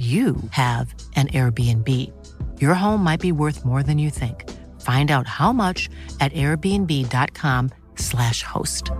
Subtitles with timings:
[0.00, 1.86] you have an Airbnb.
[2.58, 4.48] Your home might be worth more than you think.
[4.80, 8.90] Find out how much at airbnb.com/slash host.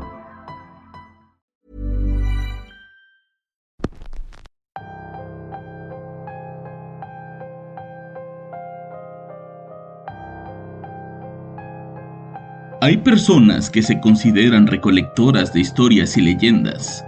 [12.83, 17.05] Hay personas que se consideran recolectoras de historias y leyendas.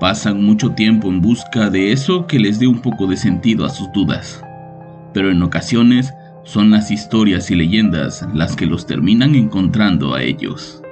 [0.00, 3.68] Pasan mucho tiempo en busca de eso que les dé un poco de sentido a
[3.68, 4.42] sus dudas.
[5.12, 10.82] Pero en ocasiones son las historias y leyendas las que los terminan encontrando a ellos.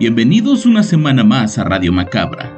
[0.00, 2.50] Bienvenidos una semana más a Radio Macabra,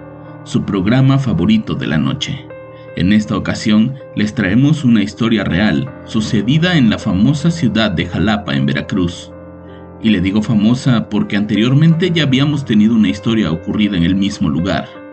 [0.45, 2.47] su programa favorito de la noche.
[2.95, 8.55] En esta ocasión les traemos una historia real sucedida en la famosa ciudad de Jalapa
[8.55, 9.33] en Veracruz.
[10.01, 14.49] Y le digo famosa porque anteriormente ya habíamos tenido una historia ocurrida en el mismo
[14.49, 15.06] lugar,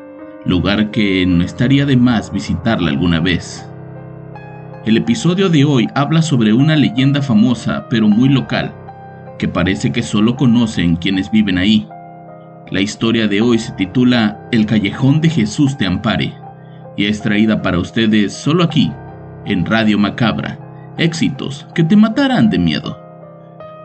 [0.46, 3.66] lugar que no estaría de más visitarla alguna vez.
[4.86, 8.74] El episodio de hoy habla sobre una leyenda famosa pero muy local,
[9.40, 11.88] que parece que solo conocen quienes viven ahí.
[12.70, 16.34] La historia de hoy se titula El Callejón de Jesús te ampare
[16.98, 18.92] y es traída para ustedes solo aquí,
[19.46, 20.60] en Radio Macabra,
[20.98, 23.00] éxitos que te matarán de miedo.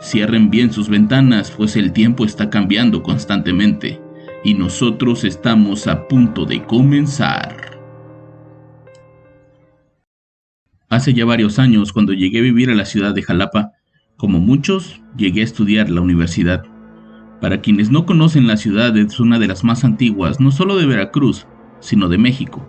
[0.00, 4.00] Cierren bien sus ventanas, pues el tiempo está cambiando constantemente
[4.44, 7.78] y nosotros estamos a punto de comenzar.
[10.88, 13.72] Hace ya varios años, cuando llegué a vivir a la ciudad de Jalapa,
[14.16, 16.64] como muchos, llegué a estudiar la universidad.
[17.40, 20.86] Para quienes no conocen la ciudad, es una de las más antiguas, no solo de
[20.86, 21.46] Veracruz,
[21.80, 22.66] sino de México.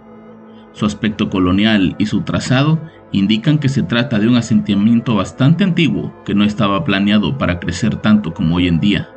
[0.74, 2.79] Su aspecto colonial y su trazado
[3.12, 7.96] indican que se trata de un asentamiento bastante antiguo que no estaba planeado para crecer
[7.96, 9.09] tanto como hoy en día.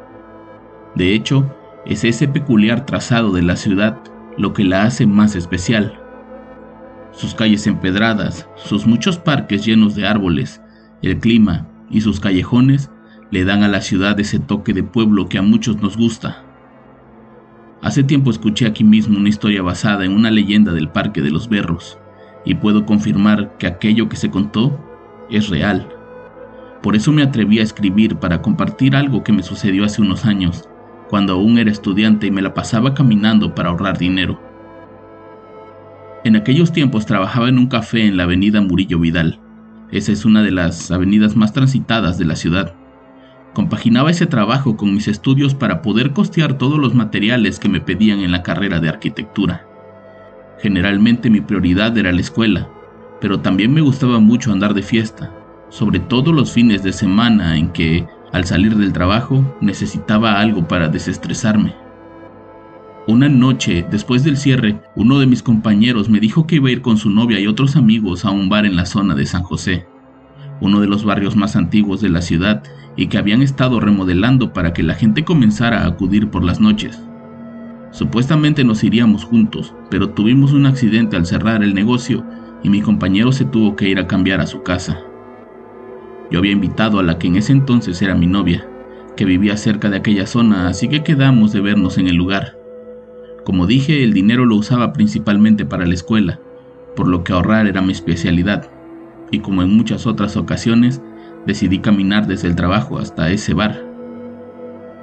[0.94, 1.54] De hecho,
[1.86, 3.98] es ese peculiar trazado de la ciudad
[4.38, 5.98] lo que la hace más especial.
[7.12, 10.62] Sus calles empedradas, sus muchos parques llenos de árboles,
[11.02, 12.90] el clima y sus callejones
[13.30, 16.44] le dan a la ciudad ese toque de pueblo que a muchos nos gusta.
[17.82, 21.48] Hace tiempo escuché aquí mismo una historia basada en una leyenda del Parque de los
[21.48, 21.98] Berros,
[22.44, 24.78] y puedo confirmar que aquello que se contó
[25.30, 25.88] es real.
[26.82, 30.68] Por eso me atreví a escribir para compartir algo que me sucedió hace unos años,
[31.12, 34.40] cuando aún era estudiante y me la pasaba caminando para ahorrar dinero.
[36.24, 39.38] En aquellos tiempos trabajaba en un café en la avenida Murillo Vidal.
[39.90, 42.72] Esa es una de las avenidas más transitadas de la ciudad.
[43.52, 48.20] Compaginaba ese trabajo con mis estudios para poder costear todos los materiales que me pedían
[48.20, 49.66] en la carrera de arquitectura.
[50.62, 52.70] Generalmente mi prioridad era la escuela,
[53.20, 55.30] pero también me gustaba mucho andar de fiesta,
[55.68, 60.88] sobre todo los fines de semana en que, al salir del trabajo, necesitaba algo para
[60.88, 61.74] desestresarme.
[63.06, 66.82] Una noche, después del cierre, uno de mis compañeros me dijo que iba a ir
[66.82, 69.86] con su novia y otros amigos a un bar en la zona de San José,
[70.60, 72.62] uno de los barrios más antiguos de la ciudad
[72.96, 77.02] y que habían estado remodelando para que la gente comenzara a acudir por las noches.
[77.90, 82.24] Supuestamente nos iríamos juntos, pero tuvimos un accidente al cerrar el negocio
[82.62, 84.98] y mi compañero se tuvo que ir a cambiar a su casa.
[86.32, 88.66] Yo había invitado a la que en ese entonces era mi novia,
[89.16, 92.56] que vivía cerca de aquella zona, así que quedamos de vernos en el lugar.
[93.44, 96.40] Como dije, el dinero lo usaba principalmente para la escuela,
[96.96, 98.70] por lo que ahorrar era mi especialidad,
[99.30, 101.02] y como en muchas otras ocasiones,
[101.44, 103.84] decidí caminar desde el trabajo hasta ese bar.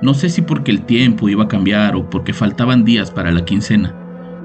[0.01, 3.45] No sé si porque el tiempo iba a cambiar o porque faltaban días para la
[3.45, 3.93] quincena,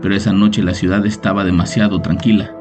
[0.02, 2.54] pero esa noche la ciudad estaba demasiado tranquila.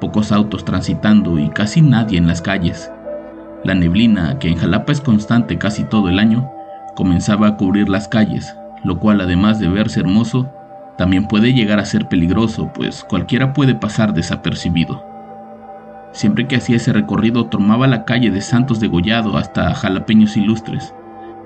[0.00, 2.90] Pocos autos transitando y casi nadie en las calles.
[3.66, 6.48] La neblina, que en Jalapa es constante casi todo el año,
[6.94, 8.54] comenzaba a cubrir las calles,
[8.84, 10.48] lo cual además de verse hermoso,
[10.96, 15.04] también puede llegar a ser peligroso, pues cualquiera puede pasar desapercibido.
[16.12, 20.94] Siempre que hacía ese recorrido tomaba la calle de Santos de Gollado hasta Jalapeños Ilustres,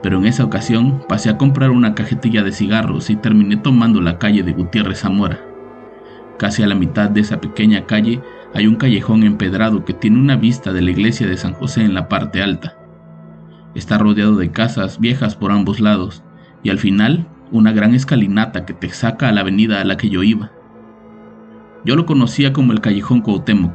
[0.03, 4.19] pero en esa ocasión pasé a comprar una cajetilla de cigarros y terminé tomando la
[4.19, 5.39] calle de Gutiérrez Zamora.
[6.37, 8.21] Casi a la mitad de esa pequeña calle
[8.53, 11.95] hay un callejón empedrado que tiene una vista de la iglesia de San José en
[11.95, 12.77] la parte alta.
[13.75, 16.25] Está rodeado de casas viejas por ambos lados
[16.63, 20.09] y al final una gran escalinata que te saca a la avenida a la que
[20.09, 20.51] yo iba.
[21.85, 23.75] Yo lo conocía como el callejón Cuauhtémoc,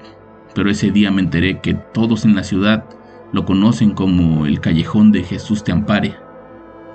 [0.54, 2.86] pero ese día me enteré que todos en la ciudad
[3.32, 6.16] lo conocen como el callejón de Jesús te ampare.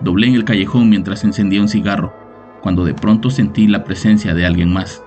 [0.02, 2.14] Doblé en el callejón mientras encendía un cigarro,
[2.62, 5.02] cuando de pronto sentí la presencia de alguien más.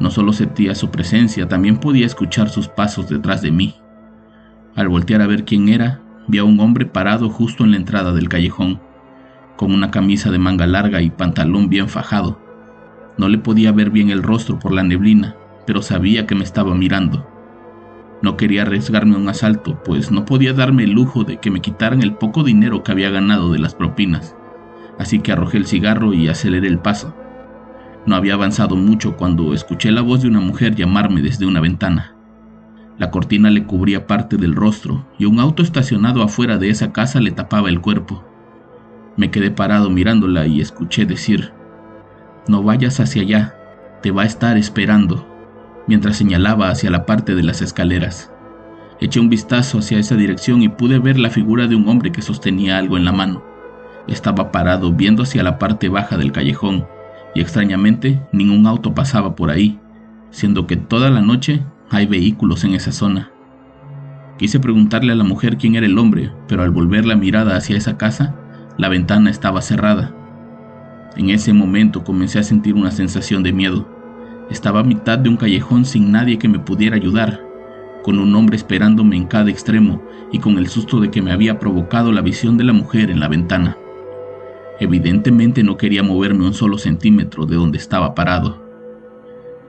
[0.00, 3.74] No solo sentía su presencia, también podía escuchar sus pasos detrás de mí.
[4.74, 8.12] Al voltear a ver quién era, vi a un hombre parado justo en la entrada
[8.12, 8.80] del callejón,
[9.56, 12.40] con una camisa de manga larga y pantalón bien fajado.
[13.18, 15.36] No le podía ver bien el rostro por la neblina,
[15.66, 17.28] pero sabía que me estaba mirando.
[18.22, 21.60] No quería arriesgarme a un asalto, pues no podía darme el lujo de que me
[21.60, 24.34] quitaran el poco dinero que había ganado de las propinas,
[24.98, 27.14] así que arrojé el cigarro y aceleré el paso.
[28.06, 32.14] No había avanzado mucho cuando escuché la voz de una mujer llamarme desde una ventana.
[32.98, 37.20] La cortina le cubría parte del rostro y un auto estacionado afuera de esa casa
[37.20, 38.24] le tapaba el cuerpo.
[39.16, 41.52] Me quedé parado mirándola y escuché decir,
[42.48, 43.54] No vayas hacia allá,
[44.02, 45.26] te va a estar esperando,
[45.86, 48.32] mientras señalaba hacia la parte de las escaleras.
[48.98, 52.22] Eché un vistazo hacia esa dirección y pude ver la figura de un hombre que
[52.22, 53.42] sostenía algo en la mano.
[54.06, 56.86] Estaba parado viendo hacia la parte baja del callejón
[57.34, 59.78] y extrañamente ningún auto pasaba por ahí,
[60.30, 63.30] siendo que toda la noche hay vehículos en esa zona.
[64.38, 67.76] Quise preguntarle a la mujer quién era el hombre, pero al volver la mirada hacia
[67.76, 68.34] esa casa,
[68.78, 70.14] la ventana estaba cerrada.
[71.16, 73.86] En ese momento comencé a sentir una sensación de miedo.
[74.50, 77.40] Estaba a mitad de un callejón sin nadie que me pudiera ayudar,
[78.02, 81.58] con un hombre esperándome en cada extremo y con el susto de que me había
[81.58, 83.76] provocado la visión de la mujer en la ventana.
[84.80, 88.58] Evidentemente no quería moverme un solo centímetro de donde estaba parado.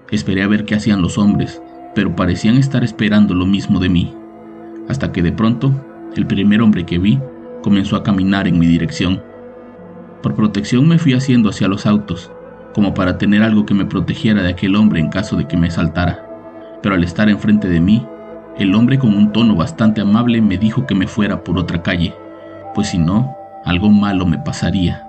[0.10, 1.62] Esperé a ver qué hacían los hombres,
[1.94, 4.16] pero parecían estar esperando lo mismo de mí,
[4.88, 5.74] hasta que de pronto
[6.16, 7.20] el primer hombre que vi
[7.62, 9.22] comenzó a caminar en mi dirección.
[10.24, 12.32] Por protección me fui haciendo hacia los autos,
[12.74, 15.72] como para tener algo que me protegiera de aquel hombre en caso de que me
[15.72, 16.26] saltara.
[16.82, 18.06] Pero al estar enfrente de mí,
[18.58, 22.14] el hombre con un tono bastante amable me dijo que me fuera por otra calle,
[22.74, 23.36] pues si no,
[23.66, 25.08] algo malo me pasaría.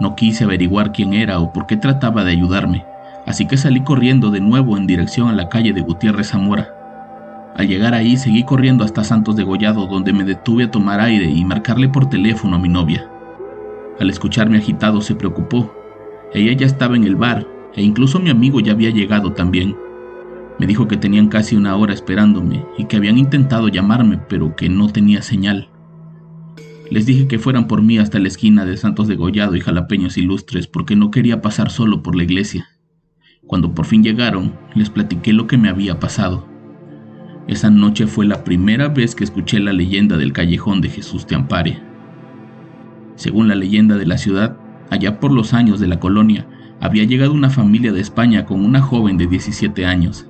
[0.00, 2.84] No quise averiguar quién era o por qué trataba de ayudarme,
[3.26, 6.68] así que salí corriendo de nuevo en dirección a la calle de Gutiérrez Zamora.
[7.54, 11.26] Al llegar ahí seguí corriendo hasta Santos de Gollado, donde me detuve a tomar aire
[11.26, 13.08] y marcarle por teléfono a mi novia.
[14.00, 15.72] Al escucharme agitado se preocupó.
[16.32, 19.76] Ella ya estaba en el bar e incluso mi amigo ya había llegado también.
[20.58, 24.68] Me dijo que tenían casi una hora esperándome y que habían intentado llamarme pero que
[24.68, 25.68] no tenía señal.
[26.92, 30.18] Les dije que fueran por mí hasta la esquina de Santos de Gollado y Jalapeños
[30.18, 32.68] Ilustres porque no quería pasar solo por la iglesia.
[33.46, 36.46] Cuando por fin llegaron, les platiqué lo que me había pasado.
[37.48, 41.34] Esa noche fue la primera vez que escuché la leyenda del callejón de Jesús te
[41.34, 41.82] ampare.
[43.14, 44.58] Según la leyenda de la ciudad,
[44.90, 46.46] allá por los años de la colonia,
[46.78, 50.26] había llegado una familia de España con una joven de 17 años.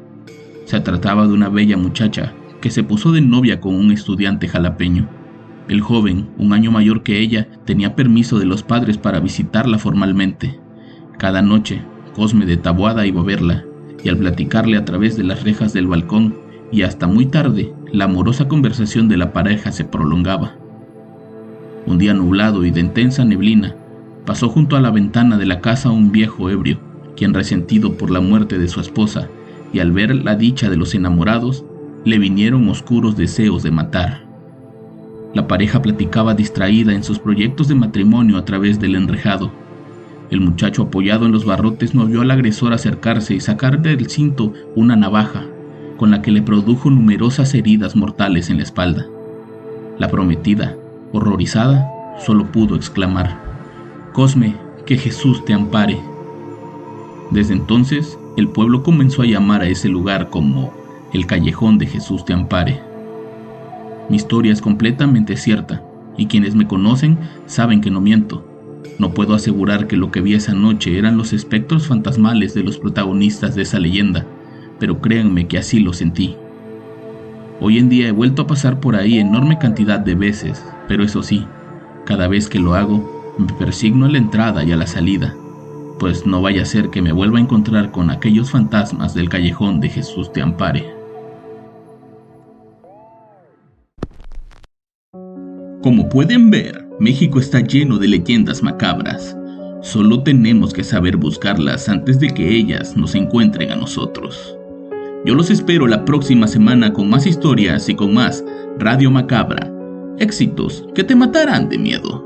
[0.67, 5.22] Se trataba de una bella muchacha que se puso de novia con un estudiante jalapeño.
[5.69, 10.59] El joven, un año mayor que ella, tenía permiso de los padres para visitarla formalmente.
[11.19, 11.82] Cada noche,
[12.14, 13.64] Cosme de Tabuada iba a verla,
[14.03, 16.37] y al platicarle a través de las rejas del balcón
[16.73, 20.56] y hasta muy tarde, la amorosa conversación de la pareja se prolongaba.
[21.87, 23.76] Un día nublado y de intensa neblina,
[24.25, 26.79] pasó junto a la ventana de la casa un viejo ebrio,
[27.17, 29.29] quien resentido por la muerte de su esposa
[29.73, 31.65] y al ver la dicha de los enamorados,
[32.05, 34.31] le vinieron oscuros deseos de matar.
[35.34, 39.51] La pareja platicaba distraída en sus proyectos de matrimonio a través del enrejado.
[40.31, 44.53] El muchacho apoyado en los barrotes no vio al agresor acercarse y sacar del cinto
[44.77, 45.46] una navaja,
[45.96, 49.06] con la que le produjo numerosas heridas mortales en la espalda.
[49.98, 50.77] La prometida,
[51.12, 53.41] horrorizada, solo pudo exclamar,
[54.12, 55.98] Cosme, que Jesús te ampare.
[57.31, 60.72] Desde entonces, el pueblo comenzó a llamar a ese lugar como
[61.15, 62.92] el callejón de Jesús te ampare.
[64.09, 65.82] Mi historia es completamente cierta,
[66.17, 68.47] y quienes me conocen saben que no miento.
[68.99, 72.79] No puedo asegurar que lo que vi esa noche eran los espectros fantasmales de los
[72.79, 74.27] protagonistas de esa leyenda,
[74.79, 76.37] pero créanme que así lo sentí.
[77.61, 81.23] Hoy en día he vuelto a pasar por ahí enorme cantidad de veces, pero eso
[81.23, 81.47] sí,
[82.05, 85.35] cada vez que lo hago, me persigno a la entrada y a la salida,
[85.99, 89.81] pues no vaya a ser que me vuelva a encontrar con aquellos fantasmas del callejón
[89.81, 91.02] de Jesús te ampare.
[95.82, 99.36] Como pueden ver, México está lleno de leyendas macabras.
[99.82, 104.56] Solo tenemos que saber buscarlas antes de que ellas nos encuentren a nosotros.
[105.24, 108.44] Yo los espero la próxima semana con más historias y con más
[108.79, 109.72] Radio Macabra.
[110.19, 112.24] Éxitos que te matarán de miedo.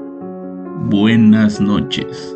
[0.91, 2.36] Buenas noches.